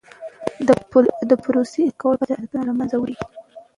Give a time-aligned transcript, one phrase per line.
[1.29, 3.17] د پروسې اصلاح کول بد عادتونه له منځه وړي.